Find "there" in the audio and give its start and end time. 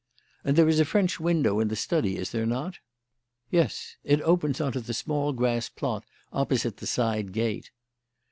0.55-0.67, 2.31-2.47